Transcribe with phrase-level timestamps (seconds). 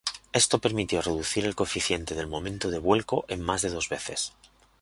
[0.33, 4.33] Esto permitió reducir el coeficiente del momento de vuelco en más de dos veces.